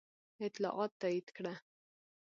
اطلاعاتو 0.47 0.99
تایید 1.01 1.27
کړه. 1.37 1.53